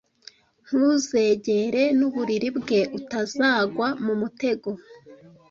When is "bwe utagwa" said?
2.57-3.87